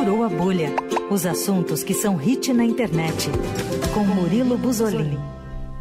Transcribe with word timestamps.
Furou 0.00 0.24
a 0.24 0.30
Bolha. 0.30 0.70
Os 1.10 1.26
assuntos 1.26 1.84
que 1.84 1.92
são 1.92 2.16
hit 2.16 2.54
na 2.54 2.64
internet. 2.64 3.28
Com 3.92 4.02
Murilo 4.02 4.56
Buzolin. 4.56 5.18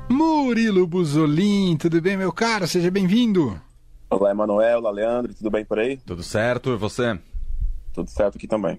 Murilo 0.09 0.85
Buzolin, 0.85 1.77
tudo 1.77 2.01
bem, 2.01 2.17
meu 2.17 2.33
caro? 2.33 2.67
Seja 2.67 2.91
bem-vindo. 2.91 3.57
Olá, 4.09 4.31
Emanuel, 4.31 4.79
olá, 4.79 4.91
Leandro, 4.91 5.33
tudo 5.33 5.49
bem 5.49 5.63
por 5.63 5.79
aí? 5.79 5.95
Tudo 6.05 6.21
certo, 6.21 6.71
e 6.71 6.75
você? 6.75 7.17
Tudo 7.93 8.09
certo 8.09 8.35
aqui 8.35 8.45
também. 8.45 8.77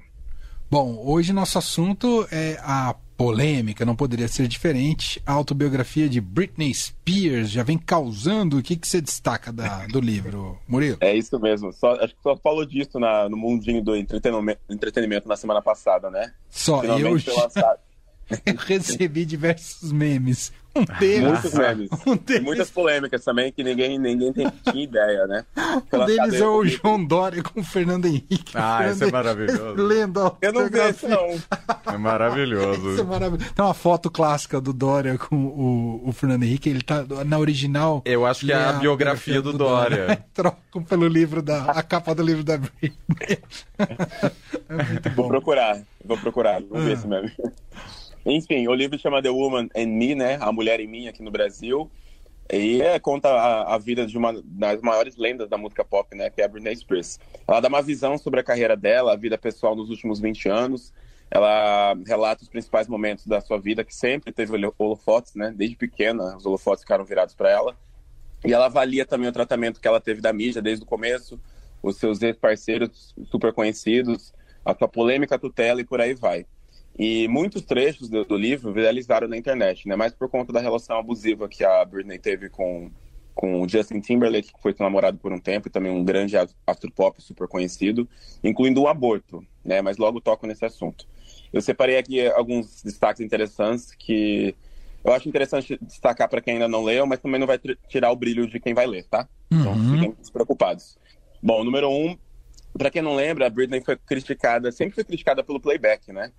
Bom, 0.71 1.03
hoje 1.07 1.32
nosso 1.32 1.57
assunto 1.57 2.29
é 2.30 2.59
a 2.62 2.95
polêmica, 3.21 3.84
não 3.84 3.95
poderia 3.95 4.27
ser 4.27 4.48
diferente. 4.48 5.21
A 5.27 5.34
autobiografia 5.34 6.09
de 6.09 6.23
Britney 6.23 6.73
Spears 6.73 7.50
já 7.50 7.62
vem 7.62 7.77
causando. 7.77 8.57
O 8.57 8.62
que, 8.62 8.75
que 8.75 8.89
você 8.89 8.98
destaca 8.98 9.53
da, 9.53 9.86
do 9.89 10.00
livro, 10.00 10.59
Murilo? 10.66 10.96
É 11.03 11.14
isso 11.14 11.39
mesmo. 11.39 11.71
Só, 11.71 11.93
acho 11.96 12.14
que 12.14 12.22
só 12.22 12.35
falou 12.39 12.64
disso 12.64 12.98
na, 12.98 13.29
no 13.29 13.36
mundinho 13.36 13.85
do 13.85 13.95
entretenimento, 13.95 14.62
entretenimento 14.71 15.29
na 15.29 15.36
semana 15.36 15.61
passada, 15.61 16.09
né? 16.09 16.32
Só 16.48 16.80
Finalmente 16.80 17.29
eu. 17.29 17.36
Eu 18.46 18.54
recebi 18.54 19.25
diversos 19.25 19.91
memes. 19.91 20.52
Um 20.74 20.84
deles. 20.98 21.29
Muitos 21.29 21.54
memes. 21.54 21.90
Um 22.06 22.16
deles... 22.16 22.42
Muitas 22.42 22.70
polêmicas 22.70 23.24
também 23.24 23.52
que 23.52 23.62
ninguém, 23.64 23.98
ninguém 23.98 24.32
tem, 24.32 24.50
tinha 24.70 24.84
ideia, 24.84 25.26
né? 25.26 25.44
um 25.93 26.06
deles 26.06 26.34
é 26.34 26.46
o 26.46 26.64
João 26.64 27.04
Dória 27.04 27.43
com 27.43 27.60
o 27.60 27.64
Fernando 27.64 28.06
Henrique. 28.06 28.52
Ah, 28.54 28.79
Fernando 28.79 28.94
isso 28.94 29.04
é 29.04 29.10
maravilhoso. 29.10 29.82
Lendo 29.82 30.36
Eu 30.40 30.52
não 30.52 30.68
vi 30.68 30.90
isso, 30.90 31.08
não. 31.08 31.38
É 31.93 31.98
maravilhoso. 31.98 32.92
Isso 32.92 33.00
é 33.00 33.05
maravilhoso. 33.05 33.52
Tem 33.55 33.64
uma 33.64 33.74
foto 33.74 34.10
clássica 34.10 34.60
do 34.60 34.72
Dória 34.72 35.19
com 35.19 35.36
o, 35.36 36.08
o 36.08 36.12
Fernando 36.12 36.44
Henrique. 36.44 36.69
Ele 36.69 36.82
tá 36.82 37.05
na 37.24 37.38
original. 37.38 38.02
Eu 38.05 38.24
acho 38.24 38.46
que 38.46 38.52
é 38.52 38.56
a, 38.56 38.72
biografia 38.74 39.42
do, 39.42 39.52
do 39.52 39.58
Dória. 39.58 40.06
Dória. 40.06 40.24
Trocam 40.32 40.82
pelo 40.84 41.06
livro 41.08 41.42
da. 41.42 41.64
a 41.64 41.82
capa 41.82 42.14
do 42.14 42.22
livro 42.22 42.44
da 42.44 42.58
Britney. 42.58 43.38
é 44.68 44.82
muito 44.84 45.10
bom. 45.10 45.22
Vou 45.22 45.28
procurar. 45.28 45.82
Vou 46.05 46.18
procurar. 46.18 46.62
Vou 46.62 46.80
ver 46.80 46.92
esse 46.92 47.06
meme. 47.06 47.30
Enfim, 48.24 48.69
o 48.69 48.74
livro 48.74 48.98
chama 48.98 49.22
The 49.22 49.30
Woman 49.30 49.68
and 49.74 49.86
Me, 49.86 50.14
né? 50.14 50.38
A 50.40 50.52
Mulher 50.52 50.80
em 50.80 50.86
Mim 50.86 51.08
aqui 51.08 51.22
no 51.22 51.30
Brasil. 51.30 51.90
E 52.52 52.82
é, 52.82 52.98
conta 52.98 53.28
a, 53.28 53.74
a, 53.74 53.78
vida 53.78 54.04
de 54.04 54.18
uma 54.18 54.42
das 54.44 54.82
maiores 54.82 55.16
lendas 55.16 55.48
da 55.48 55.56
música 55.56 55.84
pop, 55.84 56.14
né? 56.16 56.28
Que 56.30 56.42
é 56.42 56.44
a 56.44 56.48
Britney 56.48 56.74
Spears. 56.77 57.18
Ela 57.46 57.60
dá 57.60 57.68
uma 57.68 57.80
visão 57.80 58.18
sobre 58.18 58.40
a 58.40 58.42
carreira 58.42 58.77
dela, 58.77 59.12
a 59.12 59.16
vida 59.16 59.38
pessoal 59.38 59.77
nos 59.77 59.88
últimos 59.88 60.20
20 60.20 60.48
anos. 60.48 60.92
Ela 61.30 61.94
relata 62.06 62.42
os 62.42 62.48
principais 62.48 62.88
momentos 62.88 63.24
da 63.24 63.40
sua 63.40 63.58
vida, 63.58 63.84
que 63.84 63.94
sempre 63.94 64.32
teve 64.32 64.52
holofotes, 64.78 65.34
né? 65.36 65.52
Desde 65.56 65.77
pequena, 65.77 66.36
os 66.36 66.44
holofotes 66.44 66.82
ficaram 66.82 67.05
virados 67.05 67.34
para 67.34 67.50
ela. 67.50 67.77
E 68.44 68.52
ela 68.52 68.66
avalia 68.66 69.06
também 69.06 69.28
o 69.28 69.32
tratamento 69.32 69.80
que 69.80 69.86
ela 69.86 70.00
teve 70.00 70.20
da 70.20 70.32
mídia 70.32 70.60
desde 70.60 70.82
o 70.82 70.86
começo, 70.86 71.40
os 71.80 71.96
seus 71.96 72.20
ex-parceiros 72.20 73.14
super 73.30 73.52
conhecidos, 73.52 74.34
a 74.64 74.74
sua 74.74 74.88
polêmica 74.88 75.38
tutela 75.38 75.80
e 75.80 75.84
por 75.84 76.00
aí 76.00 76.14
vai. 76.14 76.46
E 77.02 77.26
muitos 77.28 77.62
trechos 77.62 78.10
do, 78.10 78.26
do, 78.26 78.36
livro 78.36 78.74
viralizaram 78.74 79.26
na 79.26 79.34
internet, 79.34 79.88
né? 79.88 79.96
Mais 79.96 80.12
por 80.12 80.28
conta 80.28 80.52
da 80.52 80.60
relação 80.60 80.98
abusiva 80.98 81.48
que 81.48 81.64
a 81.64 81.82
Britney 81.82 82.18
teve 82.18 82.50
com, 82.50 82.90
com 83.34 83.62
o 83.62 83.66
Justin 83.66 84.00
Timberlake, 84.00 84.52
que 84.52 84.60
foi 84.60 84.74
seu 84.74 84.84
namorado 84.84 85.16
por 85.16 85.32
um 85.32 85.38
tempo, 85.40 85.66
e 85.66 85.70
também 85.70 85.90
um 85.90 86.04
grande 86.04 86.36
astro 86.36 86.92
pop 86.94 87.22
super 87.22 87.48
conhecido, 87.48 88.06
incluindo 88.44 88.82
o 88.82 88.86
aborto, 88.86 89.42
né? 89.64 89.80
Mas 89.80 89.96
logo 89.96 90.20
toco 90.20 90.46
nesse 90.46 90.62
assunto. 90.66 91.06
Eu 91.50 91.62
separei 91.62 91.96
aqui 91.96 92.26
alguns 92.26 92.82
destaques 92.82 93.22
interessantes 93.22 93.94
que 93.94 94.54
eu 95.02 95.14
acho 95.14 95.26
interessante 95.26 95.78
destacar 95.80 96.28
para 96.28 96.42
quem 96.42 96.52
ainda 96.52 96.68
não 96.68 96.84
leu, 96.84 97.06
mas 97.06 97.18
também 97.18 97.40
não 97.40 97.46
vai 97.46 97.58
tirar 97.88 98.10
o 98.10 98.16
brilho 98.16 98.46
de 98.46 98.60
quem 98.60 98.74
vai 98.74 98.86
ler, 98.86 99.04
tá? 99.04 99.26
Então 99.50 99.72
uhum. 99.72 99.94
fiquem 99.94 100.16
despreocupados. 100.20 100.98
Bom, 101.42 101.64
número 101.64 101.88
um, 101.88 102.14
para 102.76 102.90
quem 102.90 103.00
não 103.00 103.14
lembra, 103.14 103.46
a 103.46 103.50
Britney 103.50 103.80
foi 103.80 103.96
criticada, 103.96 104.70
sempre 104.70 104.96
foi 104.96 105.04
criticada 105.04 105.42
pelo 105.42 105.58
playback, 105.58 106.12
né? 106.12 106.30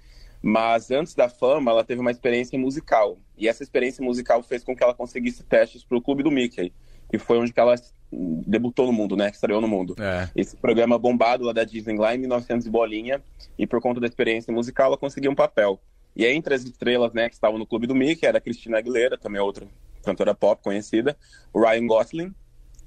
Mas 0.41 0.89
antes 0.89 1.13
da 1.13 1.29
fama, 1.29 1.71
ela 1.71 1.83
teve 1.83 2.01
uma 2.01 2.11
experiência 2.11 2.57
musical. 2.57 3.17
E 3.37 3.47
essa 3.47 3.61
experiência 3.61 4.03
musical 4.03 4.41
fez 4.41 4.63
com 4.63 4.75
que 4.75 4.83
ela 4.83 4.93
conseguisse 4.93 5.43
testes 5.43 5.83
para 5.83 5.97
o 5.97 6.01
Clube 6.01 6.23
do 6.23 6.31
Mickey, 6.31 6.73
que 7.09 7.19
foi 7.19 7.37
onde 7.37 7.53
ela 7.55 7.75
debutou 8.11 8.87
no 8.87 8.93
mundo, 8.93 9.15
né? 9.15 9.29
Que 9.29 9.35
estreou 9.35 9.61
no 9.61 9.67
mundo. 9.67 9.95
É. 9.99 10.29
Esse 10.35 10.57
programa 10.57 10.97
bombado 10.97 11.43
lá 11.43 11.53
da 11.53 11.63
Disney 11.63 11.97
lá 11.97 12.15
em 12.15 12.17
1900 12.17 12.67
bolinha. 12.67 13.21
E 13.57 13.67
por 13.67 13.79
conta 13.79 13.99
da 13.99 14.07
experiência 14.07 14.51
musical, 14.51 14.87
ela 14.87 14.97
conseguiu 14.97 15.31
um 15.31 15.35
papel. 15.35 15.79
E 16.15 16.25
entre 16.25 16.53
as 16.53 16.63
estrelas, 16.63 17.13
né, 17.13 17.29
que 17.29 17.35
estavam 17.35 17.57
no 17.57 17.65
Clube 17.65 17.87
do 17.87 17.95
Mickey, 17.95 18.25
era 18.25 18.39
a 18.39 18.41
Cristina 18.41 18.79
Aguilera, 18.79 19.17
também 19.17 19.39
outra 19.39 19.65
cantora 20.03 20.33
pop 20.33 20.61
conhecida, 20.63 21.15
o 21.53 21.61
Ryan 21.61 21.87
Gosling, 21.87 22.35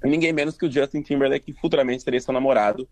e 0.03 0.09
ninguém 0.09 0.33
menos 0.33 0.57
que 0.57 0.65
o 0.65 0.71
Justin 0.71 1.01
Timberlake, 1.01 1.53
que 1.53 1.59
futuramente 1.59 2.03
seria 2.03 2.19
seu 2.19 2.33
namorado 2.33 2.87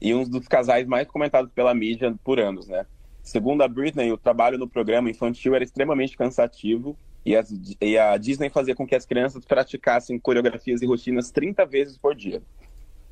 e 0.00 0.14
um 0.14 0.24
dos 0.24 0.46
casais 0.46 0.86
mais 0.86 1.08
comentados 1.08 1.50
pela 1.52 1.74
mídia 1.74 2.14
por 2.22 2.38
anos, 2.38 2.66
né? 2.68 2.84
Segundo 3.28 3.60
a 3.60 3.68
Britney, 3.68 4.10
o 4.10 4.16
trabalho 4.16 4.56
no 4.56 4.66
programa 4.66 5.10
infantil 5.10 5.54
era 5.54 5.62
extremamente 5.62 6.16
cansativo 6.16 6.96
e, 7.26 7.36
as, 7.36 7.52
e, 7.78 7.98
a 7.98 8.16
Disney 8.16 8.48
fazia 8.48 8.74
com 8.74 8.86
que 8.86 8.94
as 8.94 9.04
crianças 9.04 9.44
praticassem 9.44 10.18
coreografias 10.18 10.80
e 10.80 10.86
rotinas 10.86 11.30
30 11.30 11.66
vezes 11.66 11.98
por 11.98 12.14
dia. 12.14 12.40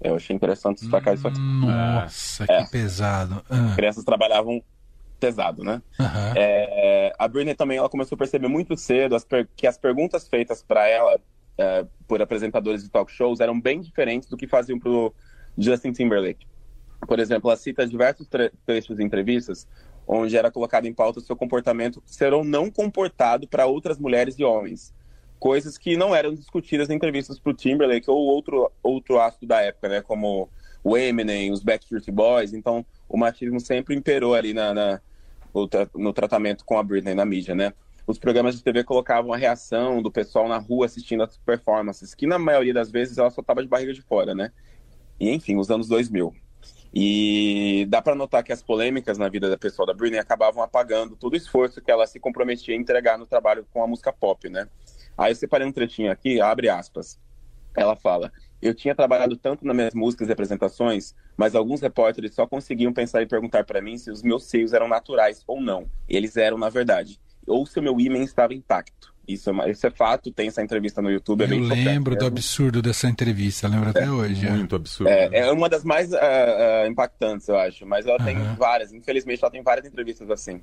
Eu 0.00 0.16
achei 0.16 0.34
interessante 0.34 0.80
destacar 0.80 1.12
hum, 1.12 1.16
isso 1.16 1.28
aqui. 1.28 1.38
Nossa, 1.38 2.44
é. 2.48 2.64
que 2.64 2.70
pesado. 2.70 3.44
As 3.50 3.74
crianças 3.74 4.04
trabalhavam 4.04 4.62
pesado, 5.20 5.62
né? 5.62 5.82
Uhum. 6.00 6.32
É, 6.34 7.12
a 7.18 7.28
Britney 7.28 7.54
também 7.54 7.76
ela 7.76 7.90
começou 7.90 8.16
a 8.16 8.18
perceber 8.18 8.48
muito 8.48 8.74
cedo 8.74 9.14
as 9.14 9.26
que 9.54 9.66
as 9.66 9.76
perguntas 9.76 10.26
feitas 10.26 10.62
para 10.62 10.88
ela 10.88 11.20
é, 11.58 11.84
por 12.08 12.22
apresentadores 12.22 12.82
de 12.82 12.88
talk 12.88 13.12
shows 13.12 13.40
eram 13.40 13.60
bem 13.60 13.82
diferentes 13.82 14.30
do 14.30 14.36
que 14.38 14.46
faziam 14.46 14.78
para 14.78 14.90
o 14.90 15.14
Justin 15.58 15.92
Timberlake. 15.92 16.46
Por 17.06 17.20
exemplo, 17.20 17.50
ela 17.50 17.58
cita 17.58 17.86
diversos 17.86 18.26
trechos 18.64 18.96
de 18.96 19.04
entrevistas 19.04 19.68
onde 20.06 20.36
era 20.36 20.50
colocado 20.50 20.86
em 20.86 20.94
pauta 20.94 21.18
o 21.18 21.22
seu 21.22 21.34
comportamento 21.34 22.02
ser 22.06 22.32
ou 22.32 22.44
não 22.44 22.70
comportado 22.70 23.48
para 23.48 23.66
outras 23.66 23.98
mulheres 23.98 24.38
e 24.38 24.44
homens. 24.44 24.94
Coisas 25.38 25.76
que 25.76 25.96
não 25.96 26.14
eram 26.14 26.34
discutidas 26.34 26.88
em 26.88 26.94
entrevistas 26.94 27.38
para 27.38 27.50
o 27.50 27.54
Timberlake 27.54 28.10
ou 28.10 28.16
outro, 28.16 28.70
outro 28.82 29.20
astro 29.20 29.46
da 29.46 29.60
época, 29.60 29.88
né? 29.88 30.00
Como 30.00 30.48
o 30.82 30.96
Eminem, 30.96 31.50
os 31.50 31.62
Backstreet 31.62 32.10
Boys. 32.10 32.54
Então, 32.54 32.86
o 33.08 33.16
machismo 33.16 33.60
sempre 33.60 33.94
imperou 33.94 34.34
ali 34.34 34.54
na, 34.54 34.72
na 34.72 35.00
no 35.94 36.12
tratamento 36.12 36.64
com 36.64 36.78
a 36.78 36.82
Britney 36.82 37.14
na 37.14 37.24
mídia, 37.24 37.54
né? 37.54 37.72
Os 38.06 38.18
programas 38.18 38.54
de 38.54 38.62
TV 38.62 38.84
colocavam 38.84 39.32
a 39.32 39.36
reação 39.36 40.02
do 40.02 40.12
pessoal 40.12 40.46
na 40.48 40.58
rua 40.58 40.86
assistindo 40.86 41.22
as 41.22 41.36
performances, 41.38 42.14
que 42.14 42.26
na 42.26 42.38
maioria 42.38 42.74
das 42.74 42.90
vezes 42.90 43.18
ela 43.18 43.30
só 43.30 43.40
estava 43.40 43.62
de 43.62 43.68
barriga 43.68 43.92
de 43.92 44.02
fora, 44.02 44.34
né? 44.34 44.52
E 45.18 45.30
enfim, 45.30 45.56
os 45.56 45.70
anos 45.70 45.88
2000. 45.88 46.32
E 46.94 47.86
dá 47.90 48.00
para 48.00 48.14
notar 48.14 48.42
que 48.42 48.52
as 48.52 48.62
polêmicas 48.62 49.18
na 49.18 49.28
vida 49.28 49.50
da 49.50 49.58
pessoa 49.58 49.86
da 49.86 49.92
Britney 49.92 50.18
acabavam 50.18 50.62
apagando 50.62 51.16
todo 51.16 51.34
o 51.34 51.36
esforço 51.36 51.82
que 51.82 51.90
ela 51.90 52.06
se 52.06 52.18
comprometia 52.18 52.74
a 52.74 52.78
entregar 52.78 53.18
no 53.18 53.26
trabalho 53.26 53.66
com 53.70 53.82
a 53.82 53.86
música 53.86 54.12
pop, 54.12 54.48
né? 54.48 54.66
Aí 55.18 55.32
eu 55.32 55.36
separei 55.36 55.66
um 55.66 55.72
trechinho 55.72 56.10
aqui, 56.10 56.40
abre 56.40 56.68
aspas. 56.68 57.18
Ela 57.76 57.94
fala: 57.94 58.32
Eu 58.60 58.74
tinha 58.74 58.94
trabalhado 58.94 59.36
tanto 59.36 59.66
nas 59.66 59.76
minhas 59.76 59.94
músicas 59.94 60.28
e 60.28 60.32
apresentações, 60.32 61.14
mas 61.36 61.54
alguns 61.54 61.80
repórteres 61.80 62.34
só 62.34 62.46
conseguiam 62.46 62.92
pensar 62.92 63.22
e 63.22 63.26
perguntar 63.26 63.64
para 63.64 63.82
mim 63.82 63.98
se 63.98 64.10
os 64.10 64.22
meus 64.22 64.44
seios 64.44 64.72
eram 64.72 64.88
naturais 64.88 65.44
ou 65.46 65.60
não. 65.60 65.90
Eles 66.08 66.36
eram, 66.36 66.56
na 66.56 66.70
verdade. 66.70 67.20
Ou 67.46 67.66
se 67.66 67.78
o 67.78 67.82
meu 67.82 68.00
ímã 68.00 68.18
estava 68.18 68.54
intacto. 68.54 69.14
Isso 69.26 69.50
é, 69.50 69.70
isso 69.70 69.86
é 69.86 69.90
fato, 69.90 70.30
tem 70.30 70.48
essa 70.48 70.62
entrevista 70.62 71.02
no 71.02 71.10
YouTube. 71.10 71.44
É 71.44 71.46
eu 71.46 71.60
lembro 71.60 72.16
do 72.16 72.24
absurdo 72.24 72.80
dessa 72.80 73.08
entrevista, 73.08 73.66
lembro 73.66 73.90
até 73.90 74.04
é, 74.04 74.10
hoje. 74.10 74.48
Muito 74.48 74.74
é. 74.74 74.78
absurdo. 74.78 75.08
É, 75.08 75.28
é, 75.32 75.52
uma 75.52 75.68
das 75.68 75.82
mais 75.82 76.12
uh, 76.12 76.16
uh, 76.16 76.86
impactantes, 76.86 77.48
eu 77.48 77.56
acho, 77.56 77.84
mas 77.84 78.06
ela 78.06 78.18
tem 78.18 78.36
várias, 78.56 78.92
infelizmente 78.92 79.42
ela 79.42 79.50
tem 79.50 79.62
várias 79.62 79.86
entrevistas 79.86 80.30
assim. 80.30 80.60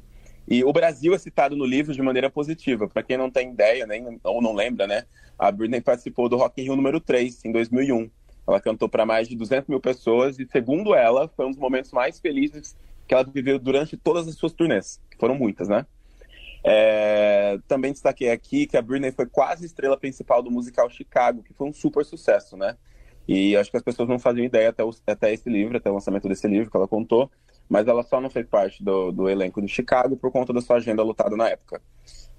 E 0.48 0.64
o 0.64 0.74
Brasil 0.74 1.14
é 1.14 1.18
citado 1.18 1.56
no 1.56 1.66
livro 1.66 1.94
de 1.94 2.02
maneira 2.02 2.30
positiva. 2.30 2.88
Para 2.88 3.04
quem 3.04 3.18
não 3.18 3.30
tem 3.30 3.52
ideia, 3.52 3.86
nem, 3.86 4.20
ou 4.24 4.42
não 4.42 4.54
lembra, 4.54 4.86
né? 4.86 5.06
A 5.40 5.52
Britney 5.52 5.82
participou 5.82 6.28
do 6.28 6.38
Rock 6.38 6.62
in 6.62 6.66
Rio 6.66 6.76
número 6.76 7.00
3, 7.00 7.46
em 7.46 7.52
2001. 7.52 8.10
Ela 8.48 8.60
cantou 8.60 8.90
para 8.90 9.06
mais 9.06 9.28
de 9.28 9.36
200 9.38 9.70
mil 9.70 9.80
pessoas 9.80 10.38
e, 10.38 10.46
segundo 10.46 10.94
ela, 10.94 11.30
foi 11.30 11.46
um 11.46 11.52
dos 11.52 11.60
momentos 11.60 11.92
mais 11.92 12.20
felizes 12.20 12.76
que 13.08 13.14
ela 13.14 13.24
viveu 13.24 13.58
durante 13.58 13.96
todas 13.96 14.28
as 14.28 14.36
suas 14.36 14.52
turnês, 14.52 15.00
que 15.10 15.18
foram 15.18 15.36
muitas, 15.36 15.70
né? 15.70 15.86
É, 16.64 17.60
também 17.68 17.92
destaquei 17.92 18.32
aqui 18.32 18.66
que 18.66 18.78
a 18.78 18.82
Britney 18.82 19.12
foi 19.12 19.26
quase 19.26 19.66
estrela 19.66 19.98
principal 19.98 20.42
do 20.42 20.50
musical 20.50 20.90
Chicago, 20.90 21.44
que 21.44 21.54
foi 21.54 21.68
um 21.68 21.74
super 21.74 22.06
sucesso, 22.06 22.56
né? 22.56 22.78
E 23.28 23.56
acho 23.56 23.72
que 23.72 23.78
as 23.78 23.84
pessoas 23.84 24.08
não 24.08 24.20
faziam 24.20 24.46
ideia 24.46 24.70
até, 24.70 24.84
o, 24.84 24.92
até 25.08 25.34
esse 25.34 25.50
livro, 25.50 25.78
até 25.78 25.90
o 25.90 25.94
lançamento 25.94 26.28
desse 26.28 26.48
livro 26.48 26.70
que 26.70 26.78
ela 26.78 26.88
contou, 26.88 27.30
mas 27.70 27.88
ela 27.88 28.04
só 28.04 28.20
não 28.20 28.30
fez 28.30 28.46
parte 28.48 28.84
do, 28.84 29.12
do 29.12 29.30
elenco 29.30 29.62
de 29.62 29.68
Chicago 29.68 30.18
por 30.18 30.32
conta 30.32 30.54
da 30.54 30.62
sua 30.62 30.78
agenda 30.78 31.04
lutada 31.04 31.36
na 31.36 31.50
época. 31.50 31.82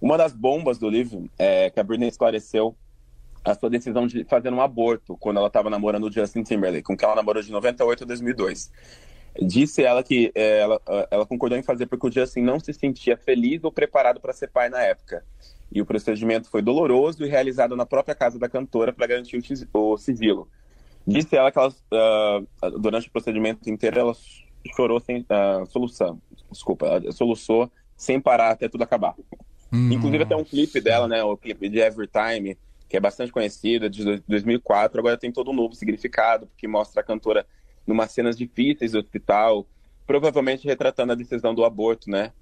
Uma 0.01 0.19
das 0.19 0.33
bombas 0.33 0.79
do 0.79 0.89
livro 0.89 1.31
é 1.39 1.71
que 1.71 1.81
a 1.81 1.83
Britney 1.83 2.09
esclareceu 2.09 2.77
a 3.45 3.55
sua 3.55 3.69
decisão 3.69 4.07
de 4.07 4.25
fazer 4.25 4.53
um 4.53 4.61
aborto 4.61 5.17
quando 5.19 5.37
ela 5.37 5.49
estava 5.49 5.69
namorando 5.69 6.05
o 6.05 6.13
Justin 6.13 6.43
Timberlake, 6.43 6.83
com 6.83 6.97
quem 6.97 7.07
ela 7.07 7.17
namorou 7.17 7.43
de 7.43 7.53
98 7.53 8.05
a 8.05 8.07
2002. 8.07 8.71
Disse 9.41 9.83
ela 9.83 10.03
que 10.03 10.31
é, 10.35 10.61
ela, 10.61 10.81
ela 11.11 11.27
concordou 11.27 11.59
em 11.59 11.63
fazer 11.63 11.87
porque 11.87 12.07
o 12.07 12.13
Justin 12.13 12.43
não 12.43 12.61
se 12.61 12.73
sentia 12.73 13.17
feliz 13.17 13.65
ou 13.65 13.73
preparado 13.73 14.21
para 14.21 14.33
ser 14.33 14.49
pai 14.49 14.69
na 14.69 14.81
época. 14.81 15.25
E 15.73 15.81
o 15.81 15.87
procedimento 15.87 16.49
foi 16.49 16.63
doloroso 16.63 17.25
e 17.25 17.29
realizado 17.29 17.75
na 17.75 17.85
própria 17.85 18.15
casa 18.15 18.39
da 18.39 18.49
cantora 18.49 18.93
para 18.93 19.07
garantir 19.07 19.43
o 19.73 19.97
sigilo. 19.99 20.49
Disse 21.07 21.37
ela 21.37 21.51
que 21.51 21.59
ela, 21.59 21.69
uh, 21.69 22.79
durante 22.79 23.09
o 23.09 23.11
procedimento 23.11 23.69
inteiro 23.69 23.99
ela 23.99 24.13
chorou 24.75 25.01
sem 25.01 25.21
uh, 25.23 25.67
solução, 25.67 26.21
desculpa, 26.51 26.87
ela 26.87 27.13
soluçou 27.13 27.71
sem 27.97 28.21
parar 28.21 28.51
até 28.51 28.69
tudo 28.69 28.85
acabar. 28.85 29.15
Hum. 29.73 29.93
Inclusive 29.93 30.23
até 30.23 30.37
um 30.37 30.45
clipe 30.45 30.81
dela, 30.81 31.07
né, 31.09 31.23
o 31.23 31.37
clipe 31.37 31.69
de 31.69 31.79
Every 31.79 32.09
Time, 32.09 32.57
que 32.89 32.97
é 32.97 33.01
bastante 33.01 33.33
conhecido, 33.33 33.91
de 33.91 34.23
2004, 34.29 34.99
agora 34.99 35.19
tem 35.19 35.33
todo 35.33 35.51
um 35.51 35.55
novo 35.55 35.75
significado, 35.75 36.47
porque 36.47 36.69
mostra 36.69 37.03
a 37.03 37.05
cantora 37.05 37.45
numa 37.87 38.07
cenas 38.07 38.37
difíceis 38.37 38.93
do 38.93 38.99
hospital, 38.99 39.67
provavelmente 40.07 40.67
retratando 40.67 41.13
a 41.13 41.17
decisão 41.17 41.55
do 41.55 41.65
aborto, 41.65 42.11
né? 42.11 42.33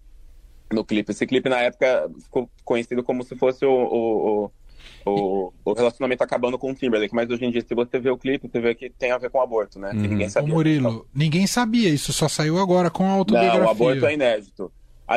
No 0.73 0.85
clipe. 0.85 1.13
Esse 1.13 1.27
clipe, 1.27 1.49
na 1.49 1.61
época, 1.61 2.11
ficou 2.21 2.49
conhecido 2.65 3.03
como 3.03 3.23
se 3.23 3.37
fosse 3.37 3.65
o, 3.65 3.71
o, 3.71 4.51
o, 5.05 5.53
o 5.65 5.73
relacionamento 5.75 6.23
acabando 6.23 6.59
com 6.59 6.71
o 6.71 6.75
Timberlake. 6.75 7.15
Mas 7.15 7.29
hoje 7.29 7.45
em 7.45 7.51
dia, 7.51 7.61
se 7.61 7.75
você 7.75 7.99
vê 7.99 8.11
o 8.11 8.17
clipe, 8.17 8.49
você 8.49 8.61
vê 8.61 8.75
que 8.75 8.89
tem 8.89 9.13
a 9.13 9.19
ver 9.19 9.31
com 9.31 9.39
o 9.39 9.43
aborto, 9.43 9.79
né? 9.79 9.91
Uhum. 9.91 10.01
ninguém 10.01 10.29
sabia. 10.29 10.53
Ô 10.53 10.57
Murilo, 10.57 10.89
então. 10.89 11.07
ninguém 11.15 11.47
sabia. 11.47 11.89
Isso 11.89 12.13
só 12.13 12.29
saiu 12.29 12.59
agora 12.59 12.91
com 12.91 13.05
a 13.05 13.13
autobiografia. 13.13 13.61
Não, 13.61 13.67
o 13.67 13.71
aborto 13.71 14.07
é 14.07 14.15
inédito. 14.15 14.73
A, 15.07 15.17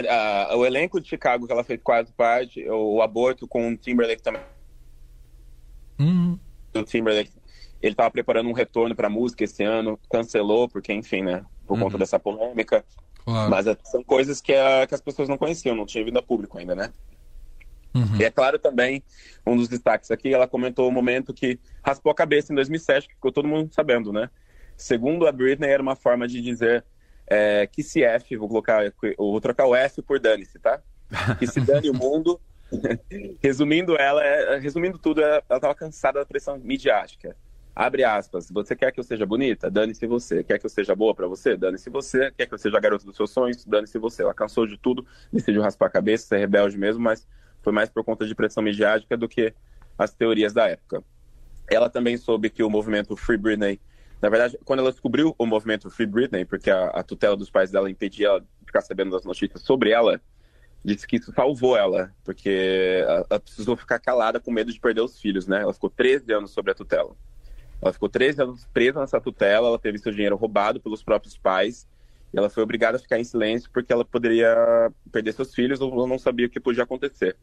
a, 0.51 0.57
o 0.57 0.65
elenco 0.65 0.99
de 0.99 1.07
Chicago 1.07 1.45
que 1.45 1.53
ela 1.53 1.63
fez 1.63 1.79
quase 1.81 2.11
parte, 2.11 2.67
o, 2.67 2.95
o 2.95 3.01
aborto 3.01 3.47
com 3.47 3.69
o 3.69 3.77
Timberlake 3.77 4.21
também. 4.21 4.41
Uhum. 5.99 6.37
O 6.73 6.83
Timberlake, 6.83 7.31
ele 7.85 7.93
estava 7.93 8.09
preparando 8.09 8.49
um 8.49 8.53
retorno 8.53 8.95
para 8.95 9.07
música 9.07 9.43
esse 9.43 9.63
ano, 9.63 9.99
cancelou, 10.09 10.67
porque, 10.67 10.91
enfim, 10.91 11.21
né? 11.21 11.45
Por 11.67 11.75
uhum. 11.75 11.83
conta 11.83 11.99
dessa 11.99 12.19
polêmica. 12.19 12.83
Claro. 13.23 13.49
Mas 13.51 13.67
é, 13.67 13.77
são 13.83 14.03
coisas 14.03 14.41
que, 14.41 14.53
a, 14.53 14.87
que 14.87 14.95
as 14.95 15.01
pessoas 15.01 15.29
não 15.29 15.37
conheciam, 15.37 15.75
não 15.75 15.85
tinha 15.85 16.03
vindo 16.03 16.17
a 16.17 16.21
público 16.21 16.57
ainda, 16.57 16.73
né? 16.73 16.91
Uhum. 17.93 18.17
E 18.19 18.23
é 18.23 18.31
claro 18.31 18.57
também, 18.57 19.03
um 19.45 19.55
dos 19.55 19.67
destaques 19.67 20.09
aqui, 20.09 20.33
ela 20.33 20.47
comentou 20.47 20.89
o 20.89 20.91
momento 20.91 21.31
que 21.31 21.59
raspou 21.83 22.11
a 22.11 22.15
cabeça 22.15 22.51
em 22.51 22.55
2007, 22.55 23.07
que 23.07 23.13
ficou 23.13 23.31
todo 23.31 23.47
mundo 23.47 23.71
sabendo, 23.71 24.11
né? 24.11 24.31
Segundo 24.75 25.27
a 25.27 25.31
Britney, 25.31 25.69
era 25.69 25.81
uma 25.81 25.95
forma 25.95 26.27
de 26.27 26.41
dizer 26.41 26.83
é, 27.27 27.67
que 27.67 27.83
se 27.83 28.03
F, 28.03 28.35
vou 28.35 28.47
colocar, 28.47 28.81
vou 29.15 29.39
trocar 29.39 29.67
o 29.67 29.75
F 29.75 30.01
por 30.01 30.19
dane-se, 30.19 30.57
tá? 30.57 30.81
Que 31.37 31.45
se 31.45 31.61
dane 31.61 31.89
o 31.89 31.93
mundo. 31.95 32.41
resumindo 33.43 33.95
ela, 33.95 34.25
é, 34.25 34.57
resumindo 34.57 34.97
tudo, 34.97 35.21
ela 35.21 35.37
estava 35.37 35.75
cansada 35.75 36.19
da 36.19 36.25
pressão 36.25 36.57
midiática. 36.57 37.35
Abre 37.75 38.05
aspas. 38.05 38.49
Você 38.49 38.73
quer 38.73 38.91
que 38.91 38.99
eu 38.99 39.03
seja 39.03 39.25
bonita? 39.25 39.69
Dane-se 39.69 40.07
você. 40.07 40.43
Quer 40.43 40.57
que 40.57 40.65
eu 40.65 40.69
seja 40.69 40.95
boa 40.95 41.13
para 41.13 41.27
você? 41.27 41.57
Dane-se 41.57 41.89
você. 41.89 42.31
Quer 42.31 42.45
que 42.45 42.53
eu 42.53 42.57
seja 42.57 42.77
a 42.77 42.79
garota 42.79 43.05
dos 43.05 43.17
seus 43.17 43.31
sonhos? 43.31 43.65
Dane-se 43.65 43.99
você. 43.99 44.23
Ela 44.23 44.33
cansou 44.33 44.65
de 44.65 44.77
tudo, 44.77 45.05
decidiu 45.31 45.61
raspar 45.61 45.87
a 45.87 45.89
cabeça, 45.89 46.25
ser 46.25 46.37
rebelde 46.37 46.77
mesmo, 46.77 47.03
mas 47.03 47.27
foi 47.61 47.73
mais 47.73 47.89
por 47.89 48.03
conta 48.05 48.25
de 48.25 48.33
pressão 48.33 48.63
midiática 48.63 49.17
do 49.17 49.27
que 49.27 49.53
as 49.97 50.13
teorias 50.13 50.53
da 50.53 50.69
época. 50.69 51.03
Ela 51.69 51.89
também 51.89 52.15
soube 52.15 52.49
que 52.49 52.63
o 52.63 52.69
movimento 52.69 53.15
Free 53.17 53.37
Britney, 53.37 53.81
na 54.21 54.29
verdade, 54.29 54.57
quando 54.63 54.79
ela 54.79 54.91
descobriu 54.91 55.35
o 55.37 55.45
movimento 55.45 55.89
Free 55.89 56.05
Britney, 56.05 56.45
porque 56.45 56.69
a, 56.69 56.87
a 56.87 57.03
tutela 57.03 57.35
dos 57.35 57.49
pais 57.49 57.71
dela 57.71 57.89
impedia 57.89 58.27
ela 58.27 58.39
de 58.39 58.47
ficar 58.65 58.81
sabendo 58.81 59.11
das 59.11 59.25
notícias 59.25 59.61
sobre 59.63 59.89
ela, 59.89 60.21
disse 60.83 61.07
que 61.07 61.17
isso 61.17 61.33
salvou 61.33 61.75
ela, 61.75 62.13
porque 62.23 63.03
ela 63.29 63.39
precisou 63.39 63.75
ficar 63.75 63.99
calada 63.99 64.39
com 64.39 64.51
medo 64.51 64.71
de 64.71 64.79
perder 64.79 65.01
os 65.01 65.19
filhos, 65.19 65.47
né? 65.47 65.61
Ela 65.61 65.73
ficou 65.73 65.89
13 65.89 66.31
anos 66.31 66.51
sobre 66.51 66.71
a 66.71 66.75
tutela. 66.75 67.15
Ela 67.81 67.93
ficou 67.93 68.09
13 68.09 68.41
anos 68.41 68.65
presa 68.73 68.99
nessa 68.99 69.19
tutela, 69.21 69.67
ela 69.67 69.79
teve 69.79 69.97
seu 69.97 70.11
dinheiro 70.11 70.35
roubado 70.35 70.79
pelos 70.79 71.03
próprios 71.03 71.37
pais, 71.37 71.87
e 72.33 72.37
ela 72.37 72.49
foi 72.49 72.63
obrigada 72.63 72.97
a 72.97 72.99
ficar 72.99 73.19
em 73.19 73.23
silêncio 73.23 73.69
porque 73.71 73.93
ela 73.93 74.03
poderia 74.03 74.91
perder 75.11 75.33
seus 75.33 75.53
filhos 75.53 75.79
ou 75.81 76.07
não 76.07 76.17
sabia 76.17 76.47
o 76.47 76.49
que 76.49 76.59
podia 76.59 76.83
acontecer. 76.83 77.37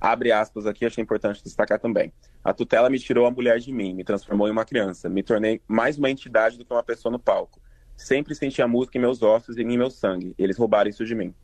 Abre 0.00 0.32
aspas 0.32 0.66
aqui, 0.66 0.84
achei 0.84 1.02
importante 1.02 1.42
destacar 1.42 1.78
também. 1.78 2.12
A 2.42 2.52
tutela 2.52 2.90
me 2.90 2.98
tirou 2.98 3.26
a 3.26 3.30
mulher 3.30 3.58
de 3.58 3.72
mim, 3.72 3.94
me 3.94 4.04
transformou 4.04 4.46
em 4.48 4.50
uma 4.50 4.64
criança, 4.64 5.08
me 5.08 5.22
tornei 5.22 5.62
mais 5.66 5.96
uma 5.96 6.10
entidade 6.10 6.58
do 6.58 6.64
que 6.64 6.72
uma 6.72 6.82
pessoa 6.82 7.10
no 7.10 7.18
palco. 7.18 7.60
Sempre 7.96 8.34
senti 8.34 8.60
a 8.60 8.68
música 8.68 8.98
em 8.98 9.00
meus 9.00 9.22
ossos 9.22 9.56
e 9.56 9.62
em 9.62 9.78
meu 9.78 9.88
sangue. 9.88 10.34
Eles 10.36 10.58
roubaram 10.58 10.90
isso 10.90 11.06
de 11.06 11.14
mim. 11.14 11.34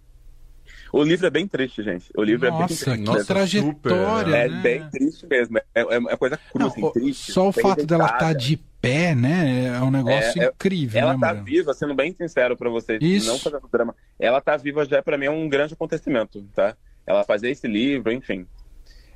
O 0.93 1.03
livro 1.03 1.27
é 1.27 1.31
bem 1.31 1.47
triste, 1.47 1.83
gente. 1.83 2.11
O 2.17 2.23
livro 2.23 2.51
nossa, 2.51 2.57
é 2.57 2.67
bem 2.67 2.77
triste. 2.77 3.01
Nossa, 3.01 3.25
trajetória. 3.25 4.37
É 4.37 4.49
né? 4.49 4.61
bem 4.61 4.91
triste 4.91 5.27
mesmo. 5.27 5.59
É, 5.59 5.65
é, 5.75 5.97
é 5.97 6.17
coisa 6.17 6.37
crua, 6.37 6.69
assim, 6.69 6.91
triste. 6.91 7.33
Só 7.33 7.49
o 7.49 7.53
fato 7.53 7.87
dela 7.87 8.07
estar 8.07 8.19
tá 8.19 8.33
de 8.33 8.57
pé, 8.81 9.15
né? 9.15 9.77
É 9.77 9.83
um 9.83 9.91
negócio 9.91 10.41
é, 10.41 10.47
é 10.47 10.49
incrível. 10.49 11.01
Ela 11.01 11.15
né, 11.15 11.21
tá 11.21 11.33
viva, 11.33 11.73
sendo 11.75 11.95
bem 11.95 12.13
sincero 12.13 12.57
para 12.57 12.69
vocês, 12.69 13.01
Isso. 13.03 13.29
não 13.29 13.39
fazendo 13.39 13.69
drama. 13.71 13.95
Ela 14.19 14.41
tá 14.41 14.57
viva 14.57 14.85
já 14.85 15.03
para 15.03 15.17
mim 15.17 15.27
é 15.27 15.31
um 15.31 15.49
grande 15.49 15.75
acontecimento, 15.75 16.43
tá? 16.55 16.77
Ela 17.07 17.25
fazer 17.25 17.51
esse 17.51 17.69
livro, 17.69 18.13
enfim. 18.13 18.47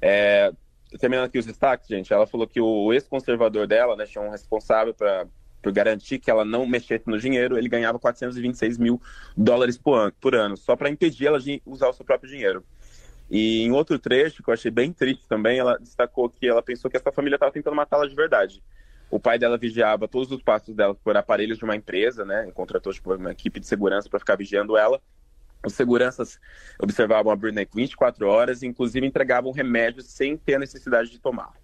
É, 0.01 0.53
terminando 0.99 1.27
aqui 1.27 1.39
os 1.39 1.47
destaques, 1.47 1.89
gente, 1.89 2.13
ela 2.13 2.27
falou 2.27 2.47
que 2.47 2.61
o 2.61 2.93
ex-conservador 2.93 3.67
dela, 3.67 3.97
né, 3.97 4.05
tinha 4.05 4.23
um 4.23 4.31
responsável 4.31 4.95
para 4.95 5.27
por 5.65 5.73
garantir 5.73 6.19
que 6.19 6.31
ela 6.31 6.45
não 6.45 6.67
mexesse 6.67 7.09
no 7.09 7.19
dinheiro, 7.19 7.57
ele 7.57 7.71
ganhava 7.71 7.99
426 7.99 8.77
mil 8.77 9.01
dólares 9.35 9.79
por 9.79 9.99
ano, 9.99 10.13
por 10.21 10.35
ano 10.35 10.59
só 10.59 10.77
para 10.77 10.91
impedir 10.91 11.27
ela 11.27 11.41
de 11.41 11.63
usar 11.65 11.89
o 11.89 11.93
seu 11.95 12.05
próprio 12.05 12.31
dinheiro. 12.31 12.63
E 13.31 13.63
em 13.63 13.73
outro 13.73 13.99
trecho, 13.99 14.43
que 14.43 14.51
eu 14.51 14.55
achei 14.55 14.71
bem 14.71 14.93
triste 14.93 15.27
também, 15.27 15.59
ela 15.59 15.79
destacou 15.79 16.29
que 16.29 16.47
ela 16.47 16.63
pensou 16.63 16.91
que 16.91 16.99
essa 16.99 17.11
família 17.11 17.37
estava 17.37 17.51
tentando 17.51 17.75
matá-la 17.75 18.07
de 18.07 18.15
verdade. 18.15 18.63
O 19.11 19.19
pai 19.19 19.39
dela 19.39 19.57
vigiava 19.57 20.07
todos 20.07 20.31
os 20.31 20.43
passos 20.43 20.75
dela 20.75 20.95
por 20.95 21.17
aparelhos 21.17 21.57
de 21.57 21.65
uma 21.65 21.75
empresa, 21.75 22.27
né? 22.27 22.51
Contratou 22.53 22.93
tipo, 22.93 23.15
uma 23.15 23.33
equipe 23.33 23.59
de 23.59 23.67
segurança 23.67 24.09
para 24.11 24.19
ficar 24.19 24.37
vigiando 24.37 24.77
ela. 24.77 25.01
Os 25.65 25.73
seguranças 25.73 26.39
observavam 26.79 27.33
a 27.33 27.37
Britney 27.37 27.67
24 27.75 28.29
horas 28.29 28.63
e, 28.63 28.67
inclusive, 28.67 29.07
entregavam 29.07 29.51
remédios 29.51 30.07
sem 30.11 30.37
ter 30.37 30.57
a 30.57 30.59
necessidade 30.59 31.11
de 31.11 31.19
tomar. 31.19 31.55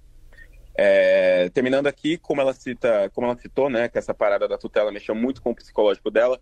É, 0.82 1.50
terminando 1.50 1.88
aqui, 1.88 2.16
como 2.16 2.40
ela 2.40 2.54
cita, 2.54 3.10
como 3.14 3.26
ela 3.26 3.36
citou, 3.36 3.68
né, 3.68 3.86
que 3.86 3.98
essa 3.98 4.14
parada 4.14 4.48
da 4.48 4.56
tutela 4.56 4.90
mexeu 4.90 5.14
muito 5.14 5.42
com 5.42 5.50
o 5.50 5.54
psicológico 5.54 6.10
dela, 6.10 6.40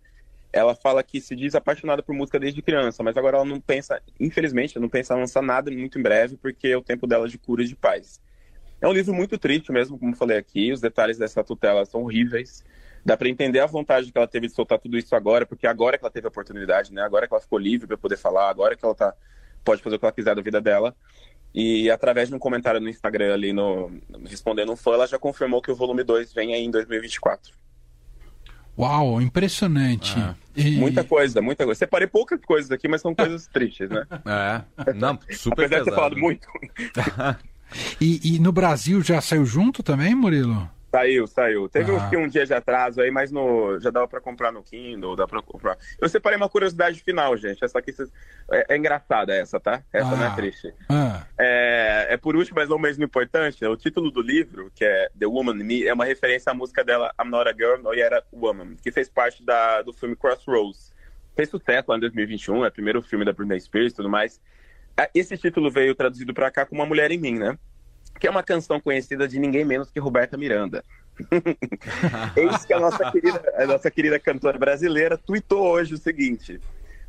ela 0.53 0.73
fala 0.73 1.03
que 1.03 1.19
se 1.19 1.35
diz 1.35 1.55
apaixonada 1.55 2.01
por 2.01 2.15
música 2.15 2.39
desde 2.39 2.61
criança, 2.61 3.03
mas 3.03 3.17
agora 3.17 3.35
ela 3.35 3.45
não 3.45 3.59
pensa, 3.59 4.01
infelizmente, 4.17 4.79
não 4.79 4.87
pensa 4.87 5.13
lançar 5.13 5.41
nada 5.41 5.69
muito 5.69 5.99
em 5.99 6.01
breve, 6.01 6.37
porque 6.37 6.69
é 6.69 6.77
o 6.77 6.81
tempo 6.81 7.05
dela 7.05 7.27
de 7.27 7.37
cura 7.37 7.63
e 7.63 7.67
de 7.67 7.75
paz. 7.75 8.21
É 8.79 8.87
um 8.87 8.93
livro 8.93 9.13
muito 9.13 9.37
triste 9.37 9.73
mesmo, 9.73 9.99
como 9.99 10.15
falei 10.15 10.37
aqui, 10.37 10.71
os 10.71 10.79
detalhes 10.79 11.17
dessa 11.17 11.43
tutela 11.43 11.83
são 11.83 12.03
horríveis. 12.03 12.63
Dá 13.03 13.17
para 13.17 13.27
entender 13.27 13.59
a 13.59 13.65
vontade 13.65 14.09
que 14.09 14.17
ela 14.17 14.25
teve 14.25 14.47
de 14.47 14.53
soltar 14.53 14.79
tudo 14.79 14.97
isso 14.97 15.13
agora, 15.17 15.45
porque 15.45 15.67
agora 15.67 15.97
que 15.97 16.05
ela 16.05 16.11
teve 16.11 16.27
a 16.27 16.29
oportunidade, 16.29 16.93
né? 16.93 17.01
Agora 17.01 17.27
que 17.27 17.33
ela 17.33 17.41
ficou 17.41 17.59
livre 17.59 17.87
para 17.87 17.97
poder 17.97 18.15
falar, 18.15 18.49
agora 18.49 18.77
que 18.77 18.85
ela 18.85 18.95
tá 18.95 19.13
pode 19.65 19.83
fazer 19.83 19.97
o 19.97 19.99
que 19.99 20.05
ela 20.05 20.13
quiser 20.13 20.33
da 20.33 20.41
vida 20.41 20.61
dela. 20.61 20.95
E 21.53 21.89
através 21.89 22.29
de 22.29 22.35
um 22.35 22.39
comentário 22.39 22.79
no 22.79 22.89
Instagram 22.89 23.33
ali, 23.33 23.51
no, 23.51 23.91
respondendo 24.25 24.71
um 24.71 24.75
fã, 24.75 24.93
ela 24.93 25.07
já 25.07 25.17
confirmou 25.17 25.61
que 25.61 25.71
o 25.71 25.75
volume 25.75 26.03
2 26.03 26.33
vem 26.33 26.53
aí 26.53 26.63
em 26.63 26.71
2024. 26.71 27.53
Uau, 28.77 29.21
impressionante. 29.21 30.15
É. 30.17 30.35
E... 30.55 30.77
Muita 30.77 31.03
coisa, 31.03 31.41
muita 31.41 31.65
coisa. 31.65 31.79
Separei 31.79 32.07
poucas 32.07 32.39
coisas 32.41 32.71
aqui, 32.71 32.87
mas 32.87 33.01
são 33.01 33.13
coisas 33.13 33.47
tristes, 33.51 33.89
né? 33.89 34.05
É, 34.25 34.93
não, 34.93 35.19
super 35.31 35.65
Apesar 35.65 35.69
pesado. 35.69 35.83
de 35.83 35.89
ter 35.89 35.95
falado 35.95 36.17
muito. 36.17 36.47
e, 37.99 38.35
e 38.35 38.39
no 38.39 38.51
Brasil 38.51 39.01
já 39.01 39.19
saiu 39.19 39.45
junto 39.45 39.83
também, 39.83 40.15
Murilo? 40.15 40.69
Saiu, 40.91 41.27
saiu. 41.27 41.69
Teve 41.69 41.91
ah. 41.91 42.09
um 42.17 42.27
dia 42.27 42.45
de 42.45 42.53
atraso 42.53 42.99
aí, 42.99 43.11
mas 43.11 43.31
no, 43.31 43.79
já 43.79 43.91
dava 43.91 44.07
para 44.07 44.19
comprar 44.19 44.51
no 44.51 44.63
Kindle, 44.63 45.15
dá 45.15 45.27
para 45.27 45.41
comprar. 45.41 45.77
Eu 46.01 46.09
separei 46.09 46.35
uma 46.35 46.49
curiosidade 46.49 46.99
final, 47.01 47.37
gente. 47.37 47.63
Essa 47.63 47.77
aqui 47.77 47.93
é, 48.51 48.73
é 48.73 48.77
engraçada 48.77 49.33
essa, 49.33 49.59
tá? 49.59 49.83
Essa 49.93 50.07
ah. 50.07 50.15
não 50.15 50.25
é 50.25 50.35
triste. 50.35 50.73
Ah. 50.89 51.25
É, 51.37 52.07
é 52.09 52.17
por 52.17 52.35
último, 52.35 52.55
mas 52.55 52.69
não 52.69 52.79
mesmo 52.79 53.03
importante, 53.03 53.63
o 53.63 53.77
título 53.77 54.09
do 54.09 54.21
livro, 54.21 54.71
que 54.73 54.83
é 54.83 55.09
The 55.17 55.27
Woman 55.27 55.57
in 55.57 55.63
Me, 55.63 55.87
é 55.87 55.93
uma 55.93 56.05
referência 56.05 56.51
à 56.51 56.55
música 56.55 56.83
dela 56.83 57.13
I'm 57.23 57.29
Not 57.29 57.47
a 57.47 57.53
Girl, 57.53 57.81
No 57.81 57.93
Yet 57.93 58.15
a 58.15 58.23
Woman, 58.33 58.75
que 58.81 58.91
fez 58.91 59.07
parte 59.07 59.43
da, 59.45 59.83
do 59.83 59.93
filme 59.93 60.15
Crossroads. 60.15 60.91
Fez 61.35 61.49
sucesso 61.49 61.91
lá 61.91 61.97
em 61.97 61.99
2021, 62.01 62.65
é 62.65 62.67
o 62.67 62.71
primeiro 62.71 63.01
filme 63.03 63.23
da 63.23 63.31
Britney 63.31 63.59
Spears 63.59 63.93
e 63.93 63.95
tudo 63.95 64.09
mais. 64.09 64.41
Ah, 64.97 65.09
esse 65.13 65.37
título 65.37 65.69
veio 65.69 65.93
traduzido 65.93 66.33
para 66.33 66.49
cá 66.51 66.65
como 66.65 66.81
Uma 66.81 66.87
Mulher 66.87 67.11
em 67.11 67.17
Mim, 67.17 67.35
né? 67.37 67.57
Que 68.19 68.27
é 68.27 68.29
uma 68.29 68.43
canção 68.43 68.79
conhecida 68.79 69.27
de 69.27 69.39
ninguém 69.39 69.63
menos 69.63 69.89
que 69.89 69.99
Roberta 69.99 70.37
Miranda. 70.37 70.83
Eis 72.35 72.65
que 72.65 72.73
a 72.73 72.79
nossa 72.79 73.11
querida, 73.11 73.53
a 73.57 73.65
nossa 73.65 73.91
querida 73.91 74.19
cantora 74.19 74.57
brasileira 74.57 75.17
tweetou 75.17 75.65
hoje 75.67 75.93
o 75.93 75.97
seguinte: 75.97 76.59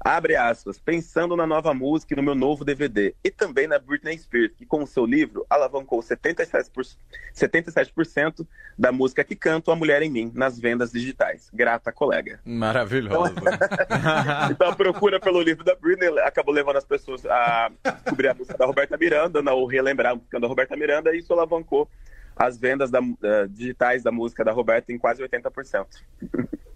abre 0.01 0.35
aspas, 0.35 0.79
pensando 0.79 1.37
na 1.37 1.47
nova 1.47 1.75
música 1.75 2.15
e 2.15 2.17
no 2.17 2.23
meu 2.23 2.35
novo 2.35 2.65
DVD, 2.65 3.15
e 3.23 3.31
também 3.31 3.67
na 3.67 3.79
Britney 3.79 4.19
Spears, 4.19 4.55
que 4.57 4.65
com 4.65 4.83
o 4.83 4.87
seu 4.87 5.05
livro 5.05 5.45
alavancou 5.49 6.01
77%, 6.01 6.97
77% 7.35 8.47
da 8.79 8.91
música 8.91 9.23
que 9.23 9.37
canto 9.37 9.71
A 9.71 9.77
Mulher 9.77 10.03
em 10.03 10.11
Mim 10.11 10.33
nas 10.35 10.59
vendas 10.59 10.91
digitais. 10.91 11.51
Grata 11.53 11.93
colega. 11.93 12.41
Maravilhoso. 12.45 13.33
Então, 13.33 13.53
então 14.51 14.69
a 14.71 14.75
procura 14.75 15.21
pelo 15.21 15.43
livro 15.43 15.63
da 15.65 15.75
Britney 15.75 16.19
acabou 16.21 16.55
levando 16.55 16.77
as 16.77 16.85
pessoas 16.85 17.25
a 17.27 17.71
descobrir 17.85 18.29
a 18.29 18.35
música 18.35 18.57
da 18.57 18.65
Roberta 18.65 18.97
Miranda, 18.97 19.41
ou 19.53 19.67
relembrar 19.67 20.13
a 20.13 20.15
música 20.17 20.41
da 20.41 20.47
Roberta 20.47 20.77
Miranda, 20.77 21.15
e 21.15 21.19
isso 21.19 21.33
alavancou 21.33 21.89
as 22.35 22.57
vendas 22.57 22.91
da, 22.91 23.01
uh, 23.01 23.49
digitais 23.51 24.03
da 24.03 24.11
música 24.11 24.43
da 24.43 24.53
Roberta 24.53 24.93
em 24.93 24.99
quase 24.99 25.23
80%. 25.23 25.87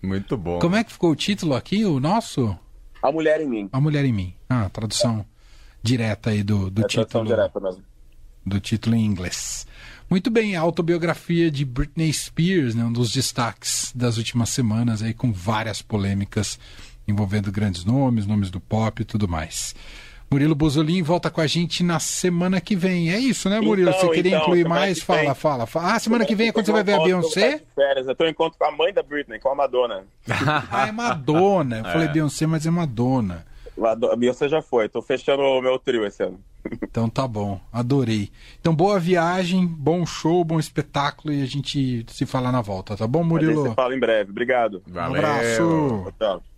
Muito 0.02 0.36
bom. 0.36 0.58
Como 0.58 0.76
é 0.76 0.84
que 0.84 0.92
ficou 0.92 1.10
o 1.10 1.16
título 1.16 1.54
aqui, 1.54 1.86
o 1.86 1.98
nosso? 1.98 2.58
A 3.04 3.12
Mulher 3.12 3.38
em 3.38 3.46
Mim. 3.46 3.68
A 3.70 3.78
Mulher 3.78 4.02
em 4.06 4.12
Mim. 4.14 4.34
Ah, 4.48 4.70
tradução 4.70 5.26
direta 5.82 6.30
aí 6.30 6.42
do, 6.42 6.70
do 6.70 6.80
é 6.80 6.86
título. 6.86 7.26
direta 7.26 7.60
mesmo. 7.60 7.84
Do 8.46 8.58
título 8.58 8.96
em 8.96 9.04
inglês. 9.04 9.66
Muito 10.08 10.30
bem, 10.30 10.56
a 10.56 10.62
autobiografia 10.62 11.50
de 11.50 11.66
Britney 11.66 12.10
Spears, 12.10 12.74
né, 12.74 12.82
um 12.82 12.92
dos 12.92 13.12
destaques 13.12 13.92
das 13.94 14.16
últimas 14.16 14.48
semanas 14.48 15.02
aí 15.02 15.12
com 15.12 15.30
várias 15.30 15.82
polêmicas 15.82 16.58
envolvendo 17.06 17.52
grandes 17.52 17.84
nomes, 17.84 18.24
nomes 18.24 18.50
do 18.50 18.58
pop 18.58 19.02
e 19.02 19.04
tudo 19.04 19.28
mais. 19.28 19.74
Murilo 20.30 20.54
Bozolin 20.54 21.02
volta 21.02 21.30
com 21.30 21.40
a 21.40 21.46
gente 21.46 21.82
na 21.84 22.00
semana 22.00 22.60
que 22.60 22.74
vem. 22.74 23.12
É 23.12 23.18
isso, 23.18 23.48
né, 23.48 23.60
Murilo? 23.60 23.90
Então, 23.90 24.00
você 24.00 24.08
queria 24.10 24.32
então, 24.32 24.42
incluir 24.42 24.66
mais? 24.68 24.98
que 24.98 25.04
Fala, 25.06 25.20
vem. 25.20 25.34
fala, 25.34 25.66
fala. 25.66 25.92
Ah, 25.94 25.98
semana 26.00 26.24
que 26.24 26.34
vem 26.34 26.48
é 26.48 26.52
quando 26.52 26.66
você 26.66 26.72
vai 26.72 26.82
ver 26.82 26.94
a 26.94 27.02
Beyoncé? 27.04 27.62
Férias. 27.74 28.06
Eu 28.08 28.16
tô 28.16 28.24
em 28.24 28.30
encontro 28.30 28.58
com 28.58 28.64
a 28.64 28.72
mãe 28.72 28.92
da 28.92 29.02
Britney, 29.02 29.38
com 29.38 29.50
a 29.50 29.54
Madonna. 29.54 30.04
Ah, 30.70 30.86
é 30.88 30.92
Madonna. 30.92 31.78
Eu 31.78 31.84
falei 31.92 32.08
É. 32.08 32.12
Beyoncé, 32.12 32.46
mas 32.46 32.66
é 32.66 32.70
Madonna. 32.70 33.46
A 34.10 34.16
Beyoncé 34.16 34.48
já 34.48 34.60
foi. 34.62 34.88
Tô 34.88 35.00
fechando 35.02 35.42
o 35.42 35.60
meu 35.62 35.78
trio 35.78 36.04
esse 36.06 36.22
ano. 36.22 36.40
Então 36.82 37.08
tá 37.10 37.28
bom, 37.28 37.60
adorei. 37.72 38.30
Então 38.60 38.74
boa 38.74 38.98
viagem, 38.98 39.66
bom 39.66 40.06
show, 40.06 40.42
bom 40.44 40.58
espetáculo 40.58 41.34
e 41.34 41.42
a 41.42 41.46
gente 41.46 42.06
se 42.08 42.24
fala 42.24 42.50
na 42.50 42.62
volta, 42.62 42.96
tá 42.96 43.06
bom, 43.06 43.18
A 43.18 43.22
gente 43.22 43.30
Murilo? 43.32 43.68
se 43.68 43.74
fala 43.74 43.94
em 43.94 43.98
breve. 44.00 44.30
Obrigado. 44.30 44.82
Um 44.88 44.92
Valeu. 44.94 45.16
abraço. 45.16 46.12
Tchau. 46.18 46.53